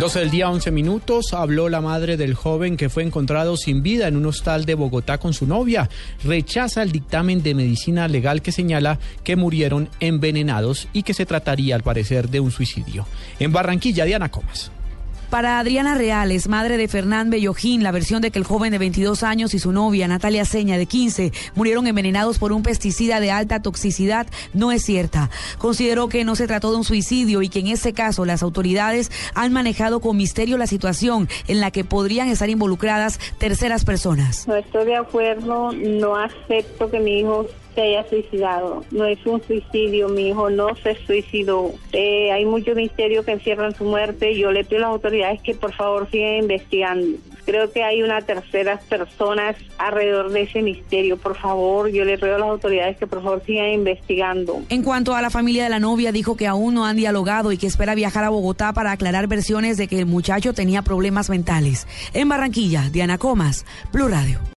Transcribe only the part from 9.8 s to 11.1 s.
envenenados y